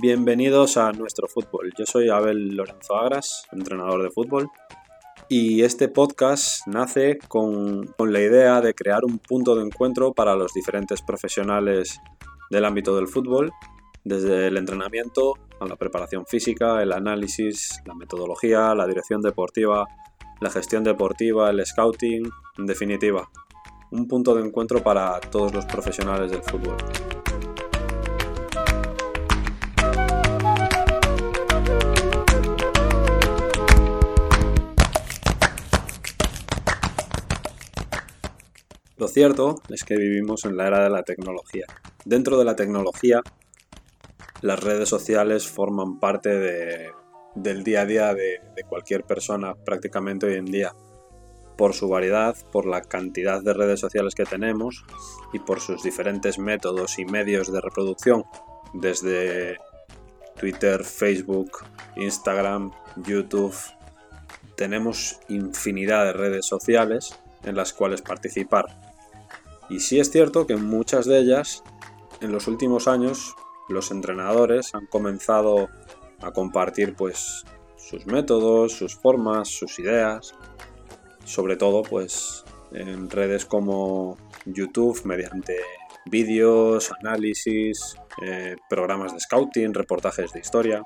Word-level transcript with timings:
Bienvenidos 0.00 0.76
a 0.76 0.92
nuestro 0.92 1.26
fútbol. 1.26 1.72
Yo 1.76 1.84
soy 1.84 2.08
Abel 2.08 2.54
Lorenzo 2.54 2.94
Agras, 2.94 3.48
entrenador 3.50 4.00
de 4.04 4.10
fútbol, 4.10 4.48
y 5.28 5.62
este 5.62 5.88
podcast 5.88 6.64
nace 6.68 7.18
con, 7.26 7.96
la 7.98 8.20
idea 8.20 8.60
de 8.60 8.74
crear 8.74 9.04
un 9.04 9.18
punto 9.18 9.56
de 9.56 9.64
encuentro 9.64 10.12
para 10.12 10.36
los 10.36 10.52
diferentes 10.52 11.02
profesionales 11.02 11.98
del 12.48 12.64
ámbito 12.64 12.94
del 12.94 13.08
fútbol, 13.08 13.50
desde 14.04 14.46
el 14.46 14.56
entrenamiento 14.56 15.34
a 15.58 15.66
la 15.66 15.74
preparación 15.74 16.26
física, 16.26 16.80
el 16.80 16.92
análisis, 16.92 17.80
la 17.84 17.94
metodología, 17.96 18.76
la 18.76 18.86
dirección 18.86 19.20
deportiva, 19.20 19.84
la 20.40 20.50
gestión 20.50 20.84
deportiva, 20.84 21.50
el 21.50 21.66
scouting, 21.66 22.22
en 22.56 22.66
definitiva, 22.66 23.28
un 23.90 24.06
punto 24.06 24.36
de 24.36 24.46
encuentro 24.46 24.80
para 24.80 25.18
todos 25.18 25.52
los 25.52 25.66
profesionales 25.66 26.30
del 26.30 26.44
fútbol. 26.44 26.76
Lo 38.98 39.06
cierto 39.06 39.62
es 39.68 39.84
que 39.84 39.96
vivimos 39.96 40.44
en 40.44 40.56
la 40.56 40.66
era 40.66 40.82
de 40.82 40.90
la 40.90 41.04
tecnología. 41.04 41.66
Dentro 42.04 42.36
de 42.36 42.44
la 42.44 42.56
tecnología, 42.56 43.20
las 44.42 44.60
redes 44.60 44.88
sociales 44.88 45.46
forman 45.46 46.00
parte 46.00 46.90
del 47.36 47.62
día 47.62 47.82
a 47.82 47.86
día 47.86 48.14
de, 48.14 48.40
de 48.56 48.62
cualquier 48.64 49.04
persona 49.04 49.54
prácticamente 49.54 50.26
hoy 50.26 50.34
en 50.34 50.46
día, 50.46 50.74
por 51.56 51.74
su 51.74 51.88
variedad, 51.88 52.36
por 52.50 52.66
la 52.66 52.82
cantidad 52.82 53.40
de 53.40 53.54
redes 53.54 53.78
sociales 53.78 54.16
que 54.16 54.24
tenemos 54.24 54.84
y 55.32 55.38
por 55.38 55.60
sus 55.60 55.84
diferentes 55.84 56.40
métodos 56.40 56.98
y 56.98 57.04
medios 57.04 57.52
de 57.52 57.60
reproducción, 57.60 58.24
desde 58.72 59.58
Twitter, 60.40 60.82
Facebook, 60.82 61.58
Instagram, 61.94 62.72
YouTube. 62.96 63.54
Tenemos 64.56 65.20
infinidad 65.28 66.04
de 66.06 66.12
redes 66.14 66.46
sociales 66.46 67.16
en 67.44 67.54
las 67.54 67.72
cuales 67.72 68.02
participar 68.02 68.87
y 69.68 69.80
sí 69.80 70.00
es 70.00 70.10
cierto 70.10 70.46
que 70.46 70.54
en 70.54 70.64
muchas 70.64 71.06
de 71.06 71.18
ellas, 71.18 71.62
en 72.20 72.32
los 72.32 72.48
últimos 72.48 72.88
años, 72.88 73.34
los 73.68 73.90
entrenadores 73.90 74.74
han 74.74 74.86
comenzado 74.86 75.68
a 76.20 76.32
compartir 76.32 76.94
pues 76.94 77.44
sus 77.76 78.06
métodos, 78.06 78.72
sus 78.72 78.96
formas, 78.96 79.48
sus 79.48 79.78
ideas, 79.78 80.34
sobre 81.24 81.56
todo 81.56 81.82
pues 81.82 82.44
en 82.72 83.10
redes 83.10 83.44
como 83.44 84.16
YouTube 84.46 85.00
mediante 85.04 85.56
vídeos, 86.06 86.90
análisis, 87.00 87.96
eh, 88.22 88.56
programas 88.68 89.12
de 89.12 89.20
scouting, 89.20 89.74
reportajes 89.74 90.32
de 90.32 90.40
historia, 90.40 90.82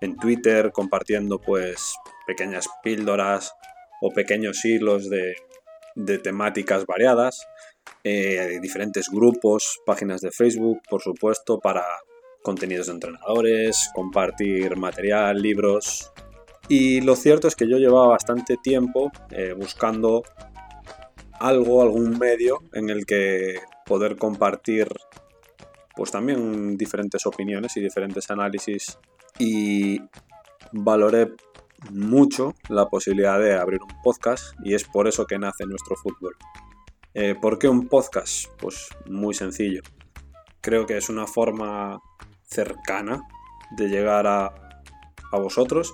en 0.00 0.16
Twitter 0.16 0.70
compartiendo 0.72 1.40
pues 1.40 1.94
pequeñas 2.26 2.68
píldoras 2.82 3.52
o 4.00 4.10
pequeños 4.10 4.64
hilos 4.64 5.10
de, 5.10 5.34
de 5.94 6.18
temáticas 6.18 6.86
variadas 6.86 7.46
eh, 8.04 8.58
diferentes 8.62 9.08
grupos, 9.10 9.80
páginas 9.84 10.20
de 10.20 10.30
Facebook, 10.30 10.80
por 10.88 11.02
supuesto, 11.02 11.58
para 11.58 11.84
contenidos 12.42 12.86
de 12.86 12.94
entrenadores, 12.94 13.90
compartir 13.94 14.76
material, 14.76 15.40
libros. 15.40 16.12
Y 16.68 17.00
lo 17.00 17.16
cierto 17.16 17.48
es 17.48 17.56
que 17.56 17.68
yo 17.68 17.78
llevaba 17.78 18.08
bastante 18.08 18.56
tiempo 18.56 19.10
eh, 19.30 19.52
buscando 19.52 20.22
algo, 21.38 21.82
algún 21.82 22.18
medio 22.18 22.62
en 22.72 22.90
el 22.90 23.06
que 23.06 23.60
poder 23.86 24.16
compartir 24.16 24.88
pues 25.96 26.10
también 26.12 26.76
diferentes 26.76 27.26
opiniones 27.26 27.76
y 27.76 27.80
diferentes 27.80 28.30
análisis 28.30 28.98
y 29.38 30.00
valoré 30.72 31.32
mucho 31.90 32.54
la 32.68 32.86
posibilidad 32.86 33.38
de 33.38 33.54
abrir 33.54 33.80
un 33.82 34.02
podcast 34.02 34.54
y 34.64 34.74
es 34.74 34.84
por 34.84 35.08
eso 35.08 35.26
que 35.26 35.38
nace 35.38 35.64
nuestro 35.66 35.96
fútbol. 35.96 36.36
Eh, 37.12 37.34
¿Por 37.34 37.58
qué 37.58 37.68
un 37.68 37.88
podcast? 37.88 38.46
Pues 38.60 38.88
muy 39.06 39.34
sencillo. 39.34 39.82
Creo 40.60 40.86
que 40.86 40.96
es 40.96 41.08
una 41.08 41.26
forma 41.26 42.00
cercana 42.44 43.22
de 43.76 43.88
llegar 43.88 44.26
a, 44.26 44.52
vosotros. 45.32 45.92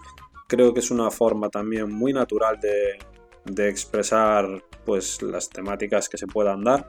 Creo 0.48 0.74
que 0.74 0.80
es 0.80 0.90
una 0.90 1.10
forma 1.10 1.48
también 1.48 1.92
muy 1.92 2.12
natural 2.12 2.58
de, 2.60 3.68
expresar 3.68 4.62
pues, 4.84 5.22
las 5.22 5.48
temáticas 5.48 6.08
que 6.08 6.18
se 6.18 6.26
puedan 6.26 6.64
dar. 6.64 6.88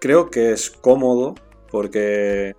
Creo 0.00 0.30
que 0.30 0.52
es 0.52 0.70
cómodo 0.70 1.34
porque 1.70 2.54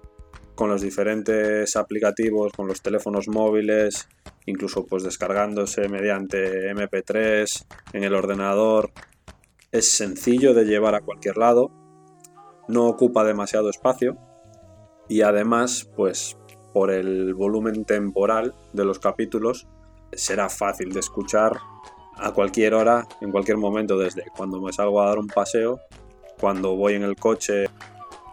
con 0.56 0.69
los 0.69 0.81
diferentes 0.81 1.78
aplicativos, 1.78 2.51
con 2.51 2.68
los 2.68 2.81
teléfonos 2.81 3.30
móviles, 3.30 4.09
incluso 4.46 4.86
pues 4.86 5.03
descargándose 5.03 5.88
mediante 5.88 6.69
MP3 6.74 7.66
en 7.94 8.03
el 8.03 8.13
ordenador, 8.13 8.91
es 9.72 9.91
sencillo 9.91 10.53
de 10.53 10.66
llevar 10.66 10.96
a 10.96 11.02
cualquier 11.02 11.38
lado, 11.38 11.72
no 12.68 12.88
ocupa 12.88 13.24
demasiado 13.24 13.69
espacio 13.69 14.18
y 15.07 15.22
además, 15.22 15.90
pues 15.96 16.38
por 16.74 16.91
el 16.91 17.34
volumen 17.34 17.85
temporal 17.85 18.53
de 18.74 18.85
los 18.85 19.00
capítulos, 19.00 19.68
será 20.13 20.50
fácil 20.50 20.91
de 20.91 21.00
escuchar 21.00 21.59
a 22.18 22.31
cualquier 22.34 22.74
hora, 22.74 23.07
en 23.22 23.31
cualquier 23.31 23.57
momento, 23.57 23.97
desde 23.97 24.25
cuando 24.35 24.62
me 24.62 24.74
salgo 24.74 25.02
a 25.02 25.07
dar 25.07 25.19
un 25.19 25.28
paseo, 25.28 25.80
cuando 26.40 26.75
voy 26.75 26.96
en 26.96 27.03
el 27.03 27.16
coche, 27.16 27.66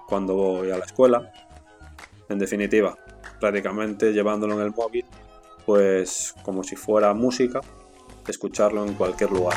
cuando 0.06 0.34
voy 0.34 0.70
a 0.70 0.78
la 0.78 0.84
escuela. 0.84 1.32
En 2.28 2.38
definitiva, 2.38 2.96
prácticamente 3.40 4.12
llevándolo 4.12 4.54
en 4.54 4.66
el 4.66 4.74
móvil, 4.74 5.04
pues 5.64 6.34
como 6.42 6.62
si 6.62 6.76
fuera 6.76 7.14
música, 7.14 7.60
escucharlo 8.26 8.84
en 8.84 8.94
cualquier 8.94 9.30
lugar. 9.30 9.56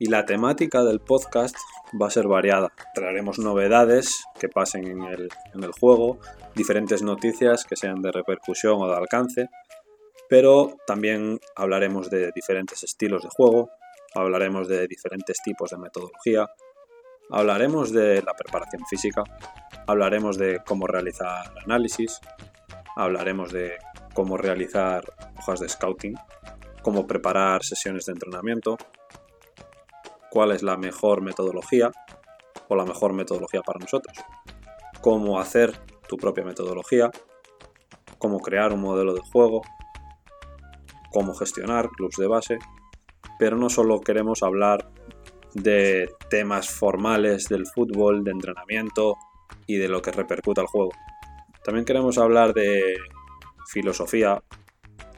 Y 0.00 0.06
la 0.06 0.24
temática 0.24 0.82
del 0.82 0.98
podcast 0.98 1.54
va 2.00 2.06
a 2.06 2.10
ser 2.10 2.26
variada. 2.26 2.72
Traeremos 2.94 3.38
novedades 3.38 4.24
que 4.40 4.48
pasen 4.48 4.86
en 4.86 5.02
el, 5.02 5.72
juego, 5.78 6.18
diferentes 6.54 7.02
noticias 7.02 7.64
que 7.64 7.76
sean 7.76 8.00
de 8.00 8.10
repercusión 8.10 8.80
o 8.80 8.88
de 8.88 8.96
alcance, 8.96 9.50
pero 10.26 10.78
también 10.86 11.38
hablaremos 11.54 12.08
de 12.08 12.32
diferentes 12.34 12.82
estilos 12.82 13.22
de 13.24 13.28
juego, 13.28 13.68
hablaremos 14.14 14.68
de 14.68 14.88
diferentes 14.88 15.42
tipos 15.42 15.70
de 15.70 15.76
metodología, 15.76 16.48
hablaremos 17.30 17.92
de 17.92 18.22
la 18.22 18.32
preparación 18.32 18.82
física, 18.88 19.22
hablaremos 19.86 20.38
de 20.38 20.62
cómo 20.64 20.86
realizar 20.86 21.52
análisis, 21.62 22.20
hablaremos 22.96 23.52
de 23.52 23.74
cómo 24.14 24.38
realizar 24.38 25.04
hojas 25.38 25.60
de 25.60 25.68
scouting, 25.68 26.14
cómo 26.80 27.06
preparar 27.06 27.64
sesiones 27.64 28.06
de 28.06 28.12
entrenamiento, 28.12 28.78
cuál 30.30 30.52
es 30.52 30.62
la 30.62 30.76
mejor 30.76 31.22
metodología 31.22 31.90
o 32.68 32.76
la 32.76 32.84
mejor 32.84 33.12
metodología 33.12 33.62
para 33.62 33.80
nosotros. 33.80 34.16
Cómo 35.00 35.40
hacer 35.40 35.76
tu 36.08 36.16
propia 36.16 36.44
metodología, 36.44 37.10
cómo 38.18 38.40
crear 38.40 38.72
un 38.72 38.80
modelo 38.80 39.12
de 39.12 39.20
juego, 39.20 39.62
cómo 41.12 41.34
gestionar 41.34 41.88
clubs 41.90 42.16
de 42.16 42.26
base, 42.26 42.58
pero 43.38 43.56
no 43.56 43.68
solo 43.68 44.00
queremos 44.00 44.42
hablar 44.42 44.90
de 45.54 46.08
temas 46.28 46.70
formales 46.70 47.48
del 47.48 47.66
fútbol, 47.66 48.22
de 48.22 48.30
entrenamiento 48.30 49.16
y 49.66 49.76
de 49.76 49.88
lo 49.88 50.00
que 50.00 50.12
repercuta 50.12 50.60
al 50.60 50.68
juego. 50.68 50.92
También 51.64 51.84
queremos 51.84 52.18
hablar 52.18 52.54
de 52.54 52.96
filosofía, 53.66 54.42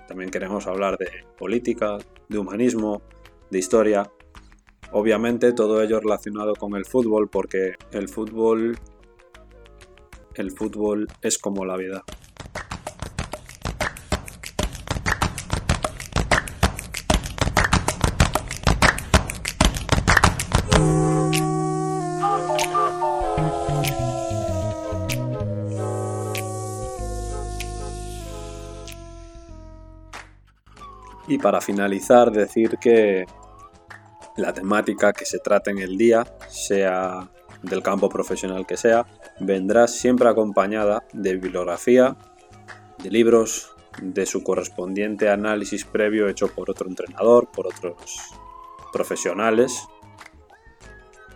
también 0.08 0.30
queremos 0.30 0.66
hablar 0.66 0.96
de 0.96 1.26
política, 1.38 1.98
de 2.28 2.38
humanismo, 2.38 3.02
de 3.50 3.58
historia 3.58 4.10
Obviamente 4.94 5.52
todo 5.52 5.82
ello 5.82 6.00
relacionado 6.00 6.54
con 6.54 6.76
el 6.76 6.84
fútbol 6.84 7.28
porque 7.28 7.76
el 7.92 8.08
fútbol 8.08 8.78
el 10.34 10.50
fútbol 10.50 11.08
es 11.20 11.38
como 11.38 11.64
la 11.64 11.76
vida. 11.76 12.04
Y 31.28 31.38
para 31.38 31.62
finalizar, 31.62 32.30
decir 32.30 32.76
que 32.78 33.24
la 34.36 34.52
temática 34.52 35.12
que 35.12 35.24
se 35.24 35.38
trata 35.38 35.70
en 35.70 35.78
el 35.78 35.96
día, 35.96 36.26
sea 36.48 37.30
del 37.62 37.82
campo 37.82 38.08
profesional 38.08 38.66
que 38.66 38.76
sea, 38.76 39.06
vendrá 39.40 39.86
siempre 39.86 40.28
acompañada 40.28 41.04
de 41.12 41.34
bibliografía, 41.34 42.16
de 43.02 43.10
libros, 43.10 43.74
de 44.00 44.26
su 44.26 44.42
correspondiente 44.42 45.28
análisis 45.28 45.84
previo 45.84 46.28
hecho 46.28 46.48
por 46.48 46.70
otro 46.70 46.88
entrenador, 46.88 47.50
por 47.50 47.66
otros 47.66 48.18
profesionales, 48.92 49.86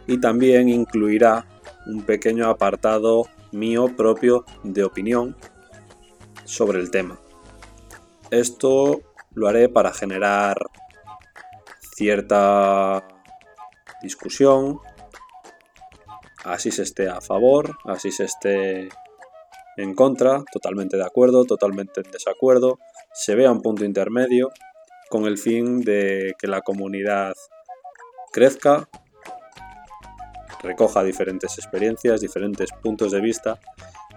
y 0.06 0.18
también 0.20 0.68
incluirá 0.68 1.46
un 1.86 2.02
pequeño 2.02 2.48
apartado 2.48 3.24
mío 3.52 3.94
propio 3.96 4.44
de 4.62 4.84
opinión 4.84 5.36
sobre 6.44 6.80
el 6.80 6.90
tema. 6.90 7.18
Esto 8.30 9.00
lo 9.34 9.48
haré 9.48 9.68
para 9.68 9.92
generar 9.92 10.56
cierta 11.96 13.08
discusión, 14.02 14.80
así 16.44 16.70
se 16.70 16.82
esté 16.82 17.08
a 17.08 17.22
favor, 17.22 17.78
así 17.86 18.12
se 18.12 18.24
esté 18.24 18.90
en 19.78 19.94
contra, 19.94 20.44
totalmente 20.52 20.98
de 20.98 21.04
acuerdo, 21.04 21.46
totalmente 21.46 22.02
en 22.04 22.10
desacuerdo, 22.10 22.78
se 23.14 23.34
vea 23.34 23.50
un 23.50 23.62
punto 23.62 23.84
intermedio 23.84 24.50
con 25.08 25.24
el 25.24 25.38
fin 25.38 25.80
de 25.80 26.34
que 26.38 26.46
la 26.48 26.60
comunidad 26.60 27.32
crezca, 28.30 28.88
recoja 30.62 31.02
diferentes 31.02 31.56
experiencias, 31.56 32.20
diferentes 32.20 32.72
puntos 32.82 33.12
de 33.12 33.22
vista 33.22 33.58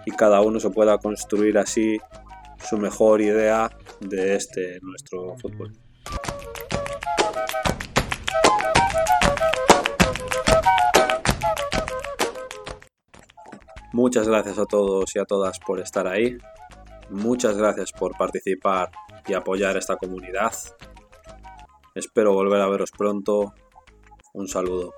y 0.04 0.10
cada 0.10 0.42
uno 0.42 0.60
se 0.60 0.68
pueda 0.68 0.98
construir 0.98 1.56
así 1.56 1.98
su 2.68 2.76
mejor 2.76 3.22
idea 3.22 3.70
de 4.00 4.34
este 4.34 4.80
nuestro 4.82 5.34
fútbol. 5.38 5.72
Muchas 13.92 14.28
gracias 14.28 14.58
a 14.58 14.66
todos 14.66 15.14
y 15.16 15.18
a 15.18 15.24
todas 15.24 15.58
por 15.58 15.80
estar 15.80 16.06
ahí. 16.06 16.38
Muchas 17.10 17.56
gracias 17.56 17.90
por 17.90 18.16
participar 18.16 18.90
y 19.26 19.34
apoyar 19.34 19.76
esta 19.76 19.96
comunidad. 19.96 20.52
Espero 21.94 22.32
volver 22.32 22.60
a 22.60 22.68
veros 22.68 22.92
pronto. 22.92 23.52
Un 24.32 24.46
saludo. 24.46 24.94